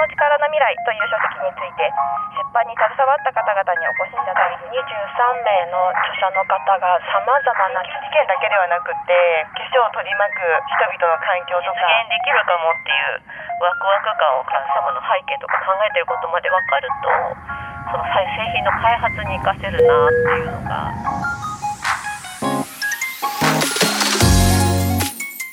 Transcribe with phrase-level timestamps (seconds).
[0.00, 1.84] の力の未来という書籍について
[2.32, 4.80] 出版に携わった方々にお越しいただいて23
[5.44, 13.20] 名の著者の方がさまざまな事件だけではなくて化粧を取り巻く人々の環境とか実現できるかもっていう
[13.60, 17.12] ワクワク感をお客様の背景とか考えてることまで分かると
[17.92, 18.24] その製
[18.56, 20.80] 品の開発に活かせるなっていうのが。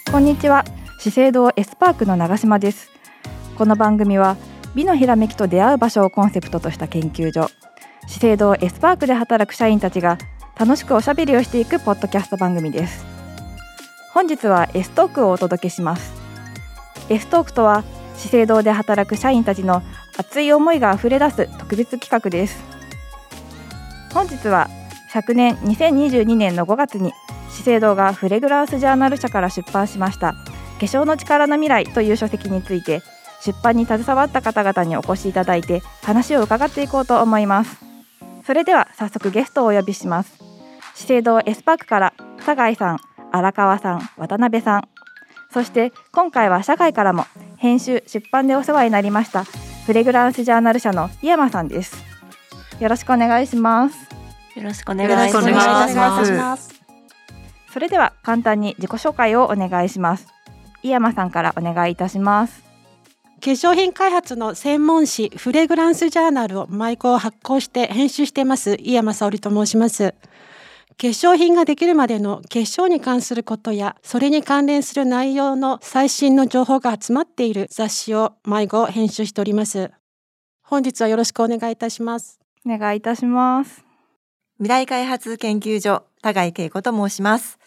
[0.08, 0.64] こんにちは
[1.00, 2.97] 資生堂エスパークの長島です
[3.58, 4.38] この番組は
[4.76, 7.50] 美のひらめきと出会う場所をコンセプトとした研究所。
[8.06, 10.20] 資生堂エスパークで働く社員たちが
[10.56, 13.04] 楽しくおしゃべりをしていくポッドキャスト番組です。
[14.14, 16.14] 本日はエストークをお届けします。
[17.10, 17.84] エストークとは
[18.16, 19.82] 資生堂で働く社員たちの
[20.20, 22.64] 熱い思いがあふれ出す特別企画です。
[24.14, 24.70] 本日は
[25.10, 27.12] 昨年2022年の5月に
[27.50, 30.40] 資生堂がフレグランスジャーナル社から出版しました化
[30.82, 33.02] 粧の力の未来という書籍について
[33.44, 37.78] 出版に携わった方々にお越しいただいて話を伺っていこうと思います。
[38.46, 40.40] それでは早速ゲストをお呼びします。
[40.96, 43.00] 資生堂エスパークから酒井さん
[43.32, 44.88] 荒川さん渡辺さん。
[45.52, 47.26] そして今回は社会からも
[47.58, 49.46] 編集出版でお世話になりました
[49.86, 52.04] フレグランスジャーナル社の井山さんです。
[52.80, 53.98] よろしくお願いします。
[54.56, 55.36] よろしくお願いし
[56.34, 56.74] ます。
[57.72, 60.38] それでは簡単に自己紹介をお願いします。
[60.84, 62.67] 井山さんからお願いいたします
[63.40, 70.16] 化粧品開発の専門誌フレグランスジャーナルを毎号発行して編集しています井山沙織と申します。
[71.00, 79.92] 化粧品ができるまでの化粧に関することやそれに関連する内容の最新の情報が集まっている雑誌を毎号編集しております。
[80.64, 82.40] 本日はよろしくお願いいたします。
[82.66, 83.86] お願いいたします。
[84.58, 87.60] 未来開発研究所田貝恵子と申します。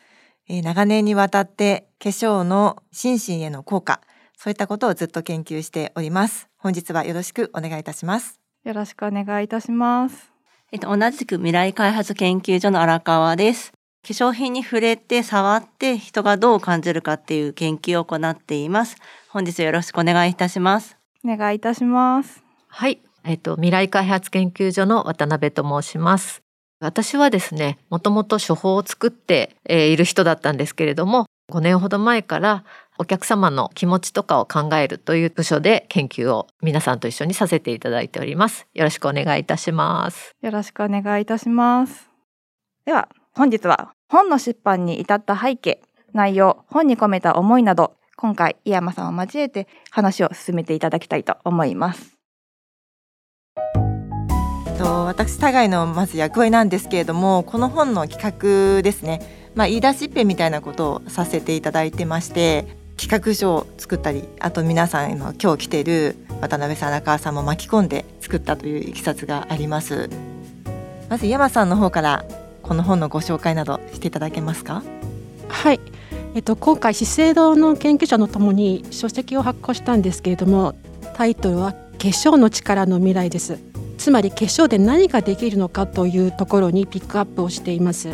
[0.48, 4.00] え長年にわたって化粧の心身への効果
[4.42, 6.48] そういったことをずっと研究しております。
[6.56, 8.40] 本日はよろしくお願いいたします。
[8.64, 10.32] よろしくお願いいたします。
[10.72, 13.72] えっと同じく未来開発研究所の荒川です。
[14.02, 18.96] 化粧品に触れて触って人がどう感じるかっていう研究を行っています。
[19.28, 20.96] 本日よろしくお願いいたします。
[21.22, 22.42] お願いいたします。
[22.66, 22.98] はい。
[23.24, 26.40] えっと未来開発研究所の渡辺と申します。
[26.80, 32.64] 私はですねもともと処方を作っている人だったんですけれども5年ほど前から
[33.00, 38.66] お客様の気持ちとかを考えるという部署で研究を皆さんと一緒にさせていただいております。
[38.74, 40.36] よろしくお願いいたします。
[40.42, 42.10] よろしくお願いいたします。
[42.84, 45.80] では本日は本の出版に至った背景
[46.12, 52.18] 内容本に込めた思いなど今回井山さんを交えて話を進めていただきたいと思います。
[54.76, 70.10] と私互いのまず役割なんですけれどもこの本の企画ですね、まあ、言い出しっぺみたいなことをさせていただいてまして企画書を作ったりあと皆さんの今日来ている渡辺さん荒川さんも巻き込んで作ったといういきさつがあります。
[71.08, 72.26] まず山さんの方から
[72.62, 74.82] この本のご紹介などしていただけますか？
[75.48, 75.80] はい。
[76.34, 80.74] えっと、今回資生堂の研究者のともに書籍を発行したんですけれども
[81.14, 83.58] タイトルは「化粧の力の未来」です。
[83.96, 88.10] つまり化粧で何ができるのかというところにピックアップをしています。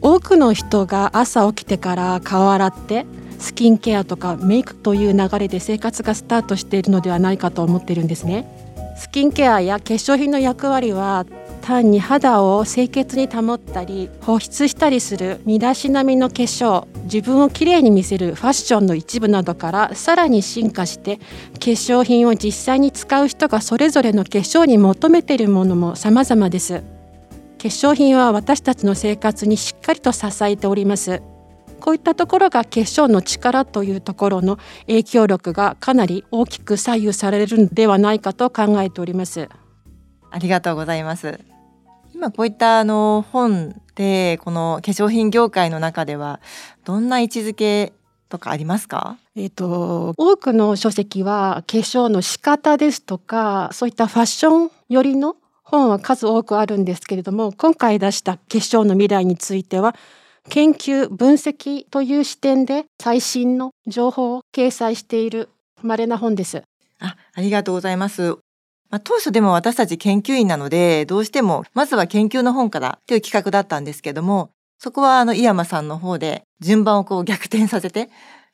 [0.00, 3.04] 多くの人が朝起きてから顔を洗って
[3.38, 8.46] スキンケアとかメイクという流れで生活がスタートしているのではないかと思っているんですね。
[8.98, 11.24] スキンケアや化粧品の役割は
[11.62, 21.22] 単に肌を清潔に保ったり保湿したりする身だしなみの化粧自分をきれいに見せるファッションの一部などからさらに進化して化
[21.58, 26.82] 粧品を実際に使う人がそれぞれの化粧に求めているものも様々です。
[27.58, 31.22] 化粧品は私たちの生活にしっかりと支えております。
[31.80, 39.48] こういったところが化粧の力というところの影響力がかなり大きく左右されるんではないかと考えております。
[40.30, 41.40] ありがとうございます。
[42.14, 46.40] 今こういったあの本でこの化粧品業界の中では
[46.84, 47.92] どんな位置づけ
[48.28, 49.16] とかありますか？
[49.36, 59.94] えっ、と多くの書籍は化粧の仕方ですとかそういったファッション寄りの本は数多くあるんですけれども今回出した化粧の未来については
[60.50, 65.48] 研究分析という視点で最新の情報を掲載している
[65.82, 66.62] 稀な本です
[67.00, 68.36] あありがとうございます
[68.90, 78.08] まあ、当初でも私たち研究員なので、どうしても、まずは研究の本からという企画だったんですけども、そこはあの、井山さんの方で順番をこう逆転させて、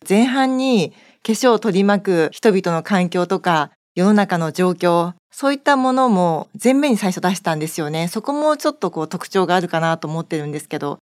[0.08, 0.92] 前半に
[1.24, 8.08] 化粧を取り巻く人々の環境とか、世の中の状況、そういったものも前面に最初出したんですよね。
[8.08, 10.98] そこもちょっとこう特徴があるかなと思ってるんですけど。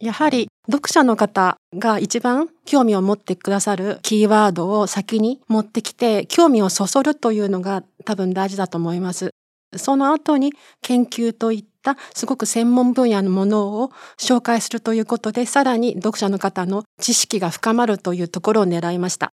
[0.00, 9.30] やはり読者の方が一番興味を持ってくださるキーワードを先に持ってきて興味をそそるというのが多分大事だと思います。
[9.76, 19.32] その後に研究といったすごく専門分野のものを紹介するということでさらに読者の方の知識が深まるというところを狙いました。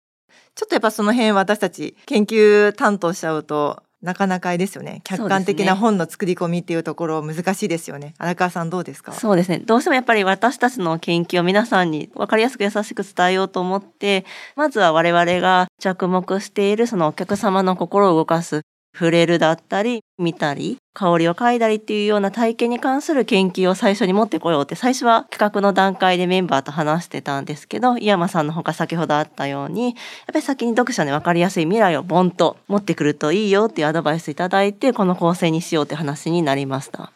[0.56, 5.00] ちょっとやっぱその辺私たち研究担当しちゃうとなかなかですよね。
[5.04, 8.14] 客観的な本の作り込みっていうところ難しいですよね。
[8.18, 9.12] 荒川さんどうですか？
[9.12, 9.58] そうですね。
[9.58, 18.62] どうしてもやっぱり私たちの研究を皆さんに分かりやすく優しく伝えようと思ってまずは我々が着目しているそのお客様の心を動かす
[18.96, 29.94] 触れるだったり、見たり、香りを嗅いだりっていうような体験に関する研究を最初に持ってこようって、最初は企画の段階でメンバーと話してたんですけど、井山さんのほか先ほどあったように、やっ
[30.28, 37.12] ぱり先に読者に分かりやすい未来をボンと持ってくるといいよっていうアドバイスいただいて、この構成にしようって話になりました。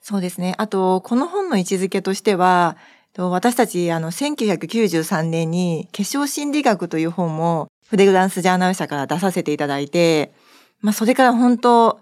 [0.00, 0.54] そうですね。
[0.58, 2.76] あと、この本の位置づけとしては、
[3.16, 10.32] 私たち、あの、1993年に化粧心理学という本もフレグランスジャーナル社から出させていただいて、
[10.80, 12.00] まあ、それから本当、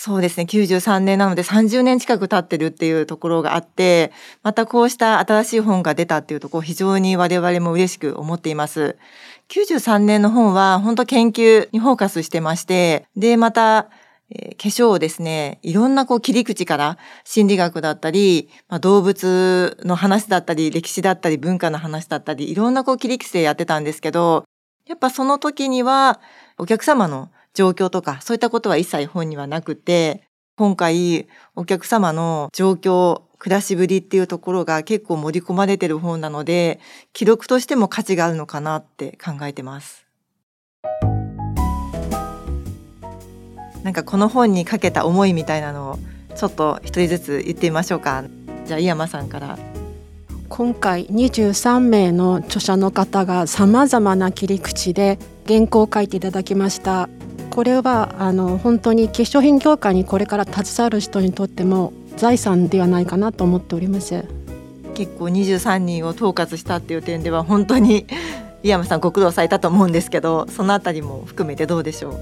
[0.00, 4.12] そうですね、93年なので30年近く経ってるっていうところがあって、
[4.42, 8.96] またこうした新しい本が出たっていうところ非常に我々も嬉しく思っています。
[9.48, 13.88] 93年の本は本当研究にフォーカスしてまして、で、また、
[14.30, 24.44] えー、化粧をですね、いろんなこう切り口から心理学だったり、まあ、動物の話だったり、歴史だったり、文化の話だったり、いろんなこう切り口でやってたんですけど、
[24.86, 26.20] やっぱその時には
[26.58, 30.22] お客様の状況とか、そういったことは一切本にはなくて、
[30.56, 31.26] 今回
[31.56, 36.78] お客様の状況、暮らしぶりっていうところが結構盛り込まれてる本なので、
[37.12, 40.06] 記録としても価値があるのかなって考えてます。
[43.82, 45.98] なんかこの本にかけた思いみたいなのを
[46.36, 48.22] ちょっと一人ずつ言ってみましょうか。
[48.66, 49.58] じゃあ井山さんから。
[50.48, 57.08] 今回23名の著者の方がさまざまな切り口で原稿を書いていただきました
[57.58, 64.26] これはあの本当に化粧品業界にこれから携わる人にとっても財産ではないかなと思っております。
[64.94, 68.06] 結構23人を統括したっていう点では本当に
[68.62, 72.14] 井山さんご苦労されたと思うんですけどそのあたりも含めてどうでしょう？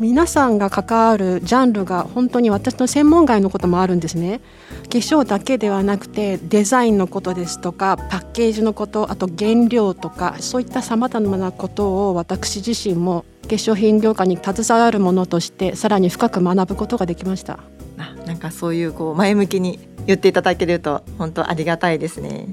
[0.00, 4.40] 皆さんが関わるジャンルが本当に私の専門外のこともあるんですね。
[4.84, 17.58] 化粧だけではなくてデザインのことですとかパッケージのことあと原料とかそういったさまざまなことを私自身も化粧品業界に携わるものとしてさらに深く学ぶことができました。
[17.98, 22.46] あなんかそういうこう前向きに言っていただけると本当ありがたいですね。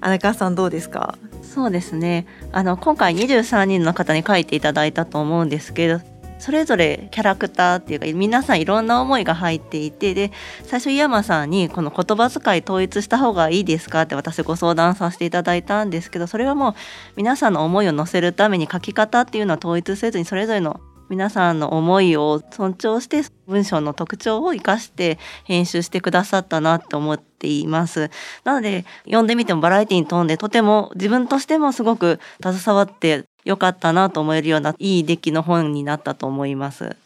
[0.00, 1.16] 荒川さんどうですか？
[1.42, 2.26] そうですね。
[2.52, 6.00] あの今回23人の方に書いていただいたと思うんですけど
[6.40, 10.32] それぞれキャラクターっていうか皆さんいろんな思いが入っていてで
[10.64, 16.74] 最初井山さんにこの言葉遣い統一した方がいいですかって私ご相談させていただいたんですけどそれはもう
[17.16, 28.10] 皆さんの思いを乗せるために書き方っていうのは統一せずにそれぞれの皆さんの思いを尊重して文章の特徴を生かして編集してくださったなと思っています。
[28.44, 36.96] なので読んでみてもバラエティに富んでとても自分としてもすごく携わってよかったなと思えるようないい出来の本になったと思います。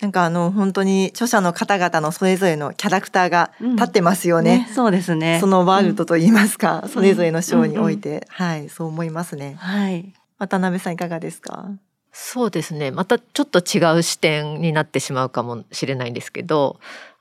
[0.00, 4.54] なんかあの本当に著者の方々のそれぞれのキャラクターが立ってますよね。
[4.54, 5.38] うんねそうですね。
[5.40, 9.54] そのワールドと言いますか、うん、それぞれの章において、うんうん、はいそう思いますね。
[9.58, 10.12] はい。
[10.38, 11.70] 渡辺さんいかがですか？
[12.12, 16.78] そうですねまたちょっと違う視点になってしまうかもしれないんですけど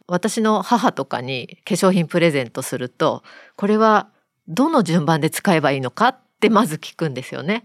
[0.07, 3.23] 私の母とかに化粧品プレゼントすると
[3.55, 4.09] これは
[4.49, 7.63] どの順番で使えばいいのかってまず聞くんですよね。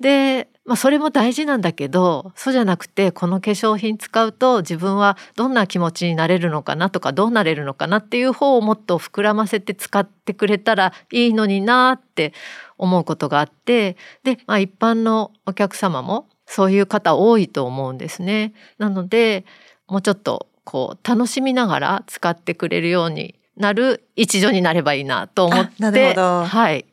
[0.00, 12.32] で、まあ、それも大事なんだけどそうじゃなくてこの化粧品使うと自分はどんな気持ちになれるのかなとかどうなれるのかなっていう方をもっと膨らませて使ってくれたらいいのになって
[12.78, 18.52] 思うことがあってで、まあ、一般のお客様もそういう方多いと思うんですね。
[18.78, 19.44] なので
[19.88, 26.84] もうちょっとこう楽しみながら使ってくれるようになる一助になればいいなと思ってはい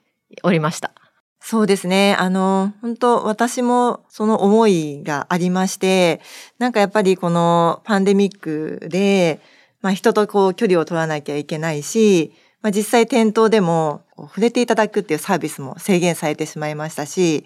[0.43, 1.02] おりました。
[1.46, 2.16] そうですね。
[2.18, 6.22] あの、本当私もその思いがありまして、
[6.58, 9.42] なんかやっぱりこのパンデミックで、
[9.82, 17.46] まあ人とこう距離を取らなきゃいけないし、まあ実際店頭でも触れていただくっていうサービスも制限されてしまいましたし、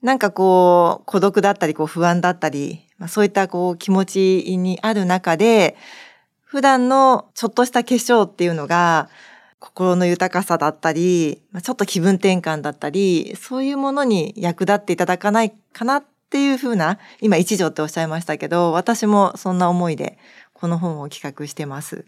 [0.00, 5.76] なんかこう、孤独だったり、こう不安だったり、まあ、そういったこう気持ちにある中で、
[6.42, 9.10] 普段のちょっとした化粧っていうのが、
[9.60, 20.18] 心の豊かさだったり、ちょっと気分転換だったり、そういうものに役立っていただかないかなっていうふうな、今一条っておっしゃいましたけど、私もそんな思いで
[20.54, 22.06] この本を企画してます。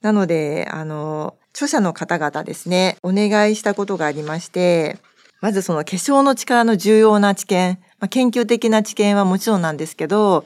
[0.00, 4.98] なので、あの、著者の方々ですね、お願いしたことがありまして、
[5.40, 10.44] まずその化粧の力の重要な知見、まあ、研究的な知見はもちろんなんですけど、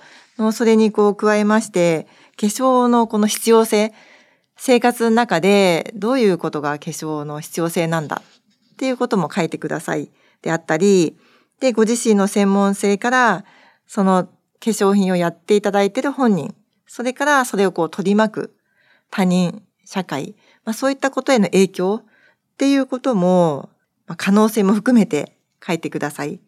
[0.53, 2.07] それにこう加えまして、
[2.41, 3.93] 化粧のこの必要性、
[4.59, 8.23] 生活の中でどういうことが化粧の必要性なんだ
[8.73, 10.11] っていうことも書いてください
[10.43, 11.17] であったり、
[11.61, 13.45] で、ご自身の専門性から、
[13.87, 16.55] その化粧品をやっていただいている本人、
[16.87, 18.57] それからそれをこう取り巻く
[19.11, 22.05] 他人、社会、まあ、そういったことへの影響っ
[22.59, 23.71] ていうことも、
[24.07, 25.37] まあ、可能性も含めて
[25.67, 26.41] 書いてください。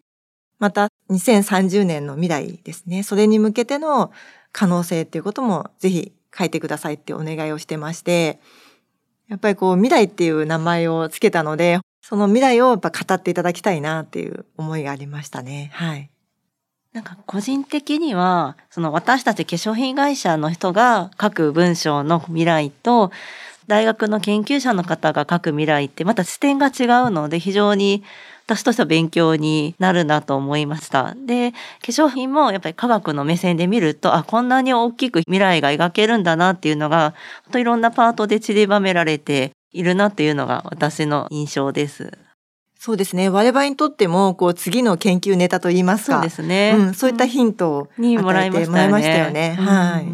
[0.59, 3.03] また、2030年の未来ですね。
[3.03, 4.11] それに向けての
[4.51, 8.39] 可能性っていうこともぜひ書いてくださいってお願いをしてまして、
[9.27, 15.71] やっぱりこう未来っていう名前をつけたので、その未来をやっぱ語っていただきたいなっていう思いがありましたね。
[15.73, 16.09] はい。
[16.93, 23.11] なんか個人的には、その私たち化粧品会社の人が書く文章の未来と、
[23.67, 28.03] 大学の研究者の方が書く未来ってまた視点が違うので非常に
[28.51, 31.15] 私としては勉強になるなと思いました。
[31.15, 37.13] で、化粧品もやっぱり科学の目線で見ると、あ、こんなに大きく未来が描けるんだなっていうのが、
[37.43, 42.17] 本当いろんなパートで散りばめられているなっていうのが私の印象です。
[42.77, 43.29] そうですね。
[43.29, 46.15] 我々にとっても、こう、次の研究ネタといいますか。
[46.15, 46.75] そうですね。
[46.75, 49.17] うん、そういったヒントを、にもらいましたよね。
[49.19, 49.55] よね。
[49.57, 50.07] はい、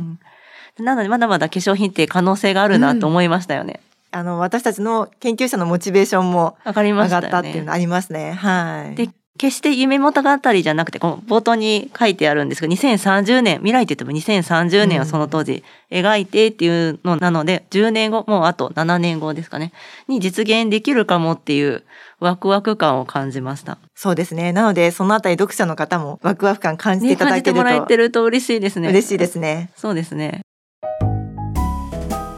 [0.79, 3.81] なので、まだまだ化粧品って可能性があるなと思いましたよね。
[4.11, 8.33] あの、私たちの研究者のモチベーションも上がったっていうのありますね。
[8.33, 8.95] はい。
[8.95, 19.71] で、決して夢物語じゃなくて、この冒頭に書いてあるんですが、2030年、未来って言っても2030年をその当時描いてっていうのなので、うん、10年後、もうあと7年後ですかね、
[20.07, 21.83] に実現できるかもっていう
[22.19, 23.77] ワクワク感を感じました。
[23.95, 24.51] そうですね。
[24.51, 28.89] なので、そのあたり読者の方もワクワク感感じていただけると、ね、感じてもらえてると嬉しいですね。
[28.89, 29.69] 嬉しいですね。
[29.75, 30.41] そうですね。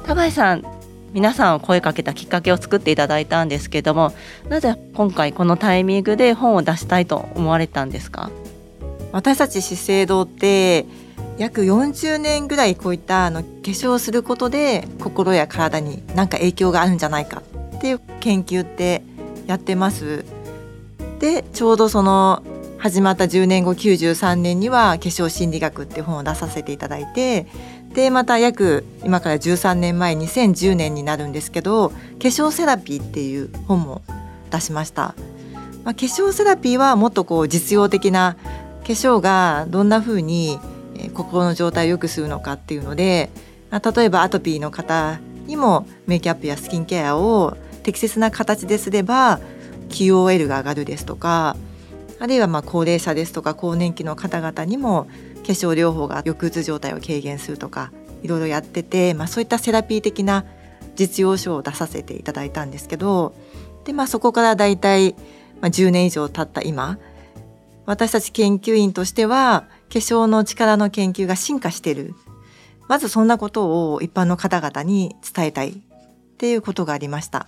[0.09, 0.63] 高橋さん、
[1.13, 4.11] 皆さんを声かけたきっかけを作っていただいたんですけども
[4.47, 8.31] なぜ今回このタイミングで本を出したいと思われたんですか？
[9.11, 10.87] 私たち資生堂って
[11.37, 17.43] 約40年ぐらいこういったあの化粧をすることで心や体に何か影響があるんじゃないか
[17.77, 19.03] っていう研究って
[19.45, 20.25] やってます。
[21.19, 22.41] でちょうどその
[22.79, 27.45] 始まった10年後93年には化粧心理学っていう本を出させていただいて
[27.99, 34.01] でまた約今から13年前2010年になるんですけど化粧セラピーっていう本も
[34.51, 35.15] 出しました、
[35.83, 38.37] まあ、化粧セラピーはもっとこう実用的な
[38.83, 40.59] 化粧がどんな風に
[41.13, 43.29] 心の状態を良くするのかっていうので、
[43.69, 49.41] まあ、例えばアトピーの方にもメイキャップやスキンケアを適切な形ですれば
[49.89, 51.57] QOL が上がるですとか
[52.17, 55.07] あるいはまあ高齢者ですとか更年期の方々にも
[55.49, 57.91] 化粧療法が抑うつ状態を軽減するとか
[58.21, 60.45] いろいろやってて、まあ、そういったセラピー的な
[60.95, 63.33] 実用書を出させていただいたんですけど
[63.83, 65.15] で、まあ、そこからだいたい
[65.61, 66.99] 10年以上経った今
[67.87, 72.13] 私たち研究員としては化粧の力の研究が進化してる
[72.87, 75.73] まずそんなことを一般の方々に伝えたいっ
[76.37, 77.47] ていうことがありました。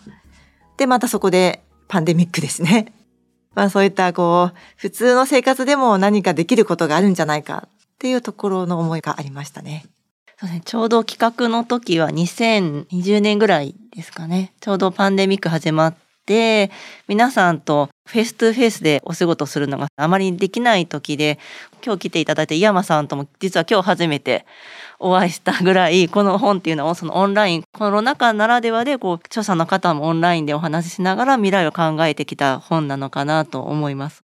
[0.78, 2.94] でまたそこでパンデミックですね。
[3.56, 7.68] まあそういったこう普通の生活でも何かできることがあるんじゃないか
[8.02, 9.86] っていうところの思いがありましたね。
[10.40, 14.54] そうね、ちょうど企画の時は2020年ぐらいですかね。
[14.60, 16.72] ちょうどパンデミック始まって、
[17.08, 21.38] 皆さんと face to face でお仕事するのがあまりできない時で、
[21.86, 24.48] 今日来ていただいた井山さんとも実は今日初めて
[24.98, 34.24] お会いしたぐらい、この本っていうのをそのオンライン、コロナ禍ならではで、こう、著者の方もオンラインでお話ししながら未来を考えてきた本なのかなと思います。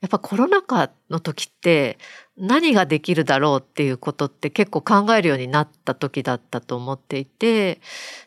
[0.00, 1.98] やっぱコロナ禍の時って
[2.40, 7.80] 何ができるだろうっていうことって結構考えるようになった時だったと思っていて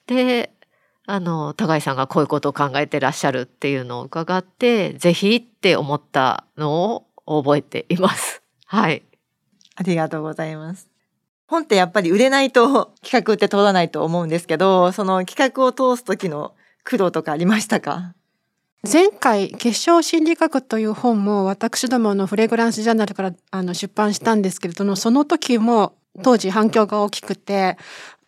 [0.07, 0.53] で
[1.05, 8.41] あの高井さんがこういうことを考えてらっしゃるっていうのを伺ってぜひって思ったのを覚えています。
[8.67, 9.03] はい。
[9.75, 10.87] ありがとうございます。
[11.47, 18.13] 本ってやっぱり売れないと企画って通らないと思うんですけど、その企画を通す時の苦労とかありましたか？
[18.85, 27.77] 前回「結晶心理学」という本も私どものフレグランスジャーナルからあの出版したんですけれどもその時も当時反響が大きくて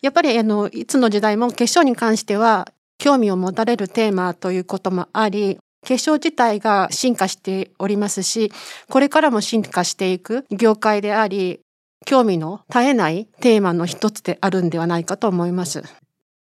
[0.00, 8.50] やっぱりあのいつの時代も結晶に関しては興味を持たれるテーマということもあり結晶自体が進化しておりますし
[8.88, 11.60] これからも進化していく業界であり
[12.06, 15.82] 興味の絶えないテーマの一つであるんではないかと思います。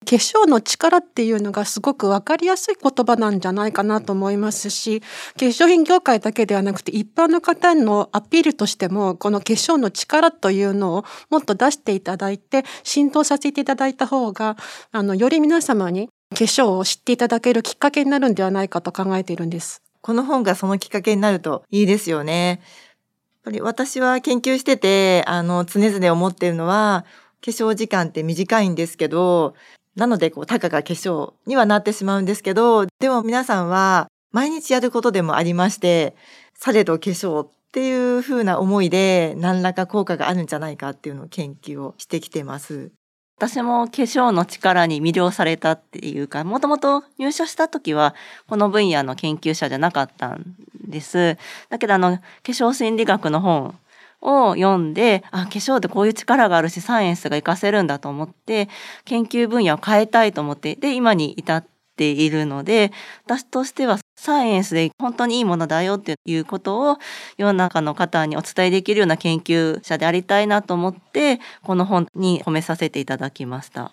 [0.06, 5.06] 化粧の力っていうのがすごく分かりやすい言葉なんじゃないかなと思いますし化
[5.40, 14.56] 粧品業界だけではなくて一般の方のアピールとしてもこの化粧の力というのをもっと出していただいて浸透させていただいた方が
[14.90, 19.82] あのより皆様に化粧を知っていただけるきっかけになるんではないかと考えているんです。
[20.00, 22.48] この本がそのきっかけになるといいですよね。
[22.50, 22.60] やっ
[23.44, 27.04] ぱり私は研究してて、あの、常々思っているのは、
[27.44, 29.54] 化粧時間って短いんですけど、
[30.00, 36.16] なので、こう、たかが化粧にはなってしまうんですけど、でも皆さんは毎日やることでもありまして、
[36.54, 42.92] されど化粧っていう風な思いで何らか効果があるんじゃないかっていうのを研究をしてきてます。
[43.36, 48.14] 私も化粧の力に魅了されたっていうか、もともと入社した時は
[48.46, 50.56] この分野の研究者じゃなかったん
[50.88, 51.36] です。
[51.68, 53.78] だけどあの、化粧心理学の本
[54.20, 58.68] を読んで、あ、化粧ってこういう力があるし、サイエンスが活かせるんだと思って、
[59.04, 61.64] 研究分野を変えたいと思って、で、今に至っ
[61.96, 62.92] ているので、
[63.24, 66.98] 私としてはサイエンスで本当にいいものだよっていうことを
[67.38, 73.92] 世の中の方にお伝えできるような研究者でありたいなと思って、この本に褒めさせていただきました。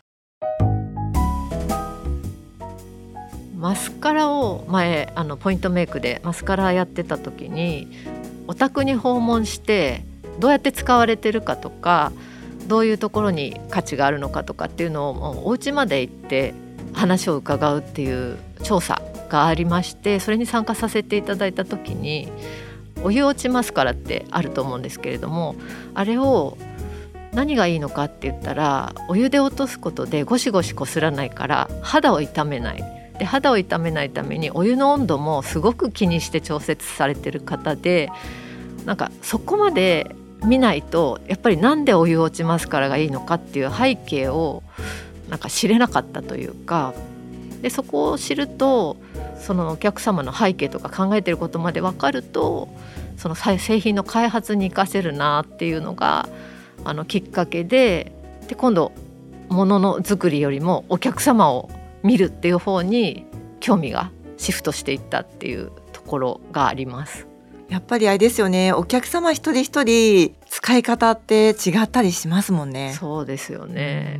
[3.57, 7.87] マスカラを前あのポイントメイクでマスカラやってた時に
[8.45, 10.05] お宅に訪問して
[10.39, 12.11] どうやって使われてるかとか
[12.67, 16.53] どういうところに価値があるのかとかっていうのをもうお家まで行って
[16.93, 22.29] 話を伺うっていう調査がありましてそれに参加させていただいた時に
[23.03, 25.55] お湯落ちますからってあると思うんですけれども
[25.93, 26.57] あれを
[27.33, 32.83] 何がいいのかって言ったらお湯で落とすことでゴシゴシこすらないから肌を傷めない。
[33.19, 38.11] で肌を傷めないためにお湯の温度もすごく気にして調節されてる方で
[38.85, 40.15] なんかそこまで
[40.45, 44.63] 見ないとやっぱりなんでお湯落ちますからがいいのかっていう背景を
[45.29, 46.93] なんか知れなかったというか
[47.61, 48.97] でそこを知ると
[49.39, 52.69] そのお客様の背景とか考えてることまで分かると
[53.17, 56.29] その製品の開発に生かせるなっていうのが
[56.85, 58.11] あのきっかけで
[58.47, 58.91] で今度
[59.49, 61.69] 物の作りよりもお客様を
[62.03, 63.25] 見るっていう方に
[63.59, 67.27] 興味がシフトしていったっていうところがあります。
[67.69, 72.93] やっぱりあれですよねお客様一人一人使い方って違ったりしますもんね。
[72.97, 74.19] そうですよね。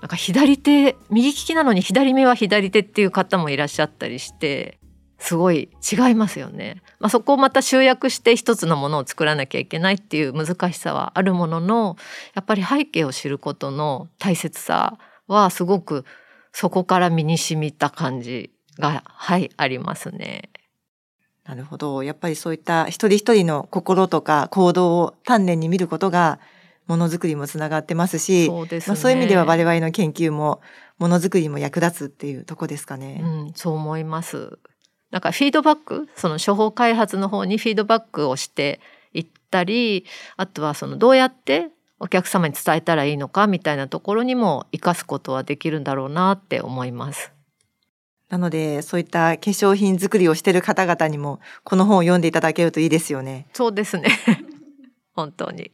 [0.00, 4.78] なんか左手右利きなのに左目は左手っていう方もいらっしゃったりして
[5.18, 6.82] すごい違いますよね。
[6.98, 11.96] まあ、そこをまた集約して一つのものを作らなきゃいけないっていう難しさはあるものの
[12.34, 16.06] やっぱり背景を知ることの大切さはすごく
[16.52, 20.48] そこから身に染みた感じがはいありますね。
[21.44, 22.02] なるほど。
[22.02, 26.38] やっぱりそういった一人一人の心とか行動を丹念に見ることが
[26.86, 30.60] ものづくりもつながってますしそうです、ね、まあ、そういう意味では我々の研究も
[30.98, 33.20] ものづくりも役立つっていうとこですかね。
[33.22, 34.58] うん、そう思います。
[35.10, 36.08] なんかフィードバック？
[36.14, 38.80] その処方開発の方にフィードバックをして
[39.12, 40.04] いったり
[40.36, 47.32] あとはそのどうやってお客様に伝えたらいいのかみたいなところにも生かすことはできるんだろうなって思います。
[48.30, 53.46] なのでそういった化粧品作りをしている方々にもこの本を読んでいただけるといいですよね。
[53.52, 54.08] そうですね
[55.14, 55.72] 本当に。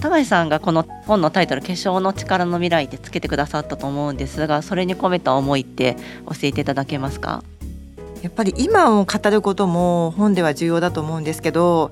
[0.00, 5.96] 高橋さんがこの本のタイトル「化粧の力の未来」でつけてくださったと思うんですがそれに込めた思いって
[6.26, 7.42] 教えていただけますか？
[8.22, 11.90] やっぱり今を語ることも本では重要だと思うんですけど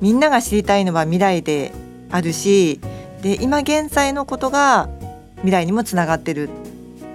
[0.00, 1.72] みんなが知りたいのは未来で
[2.10, 2.80] あるし
[3.22, 4.88] で今現在のことが
[5.36, 6.50] 未来にもつながってる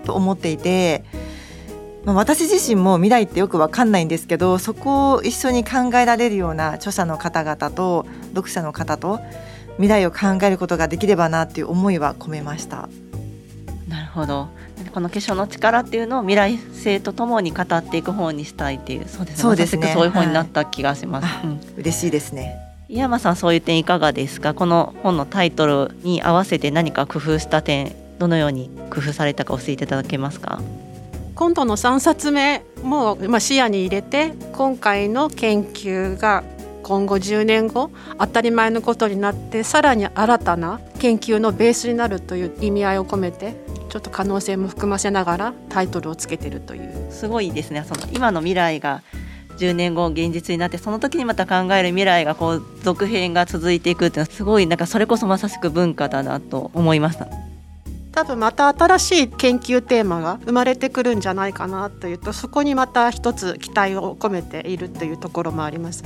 [0.07, 1.03] と思っていて、
[2.05, 9.19] まあ、私自身も未来ってよくわかんないんですけどそこを一緒に考えられるような著者の方々と読者の方と
[9.75, 12.87] 未来を考えることができればなっていう思いは込めました。
[13.87, 14.47] なるほど。
[14.93, 19.41] この化粧の力っていうのを未来性とともに語っていく本にしたいっていうそうですね。
[19.41, 19.91] そうですね。
[19.93, 21.47] そういう本になった気がします、はい。
[21.47, 22.55] うん、嬉しいですね。
[22.89, 24.53] 井山さんそういう点いかがですか？
[24.53, 30.61] この本のタイトルに合わせて何か工夫した点どのように工夫されたか教えていただけますか？
[31.35, 36.43] 今度の3冊目も、まあ、視野に入れて今回の研究が
[36.81, 43.55] 今後10年後当たり前のことになってさらに新たな研究のベースになるという意味合いを込めて
[43.89, 47.11] ちょっと可能性も含ませながらタイトルをつけてるという。
[47.11, 47.83] すごいですね。
[47.87, 49.03] その今の未来が
[49.57, 57.27] 10年後現実になってその時にまた考える未来がこう続編が続いていくっていうのはすごいなんかそれこそまさしく文化だなと思いました。
[58.17, 66.03] 多分また新しい研究テーマが生まれてくるんじゃないかなというとそこにまた一つ期待を込めているというところもあります。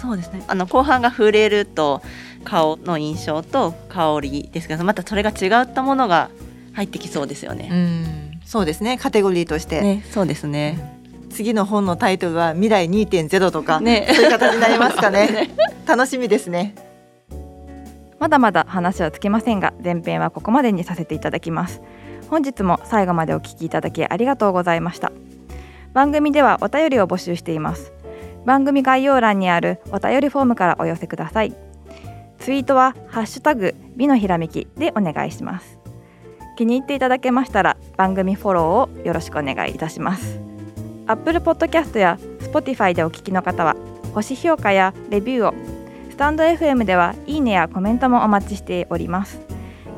[0.00, 0.42] そうですね。
[0.48, 2.00] あの後半が触れると
[2.44, 6.30] 顔の印象と香りですけどまたそれが違ったものが
[6.72, 7.68] 入ってきそうですよね。
[7.70, 8.96] うん、そうですね。
[8.96, 10.98] カテゴリーとして、ね、そうですね。
[11.28, 14.08] 次の本のタイトルは未来2.0とか、ね。
[14.14, 15.50] そういう形になりますかね。
[15.86, 16.74] 楽しみですね
[18.24, 21.82] まだまだ話はつきませんが前編はここまでにさせていただきます。
[22.30, 25.12] 本日も最後までお聞きいただきありがとうございました。
[25.92, 27.92] 番組ではお便りを募集しています。
[28.46, 31.54] 番組概要欄にあるお便りフォームからお寄せください。
[32.38, 35.78] ツイートはハッシュタグ美のひらめきでお願いします。
[36.56, 40.40] 気に入っていただけましたら番組フォローをよろしくお願いいたします。
[41.08, 43.76] Apple Podcast や Spotify でお聞きの方は
[44.14, 45.83] 星評価やレビューを
[46.14, 49.40] スタンド FM ではいいねやコメントもお待ちしております。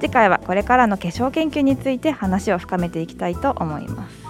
[0.00, 4.25] 次回はこれからの化粧研究について話を深めていきたいと思います。